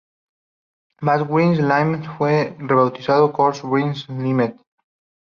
[1.03, 4.59] Bass Brewers Limited fue rebautizado Coors Brewers Limited.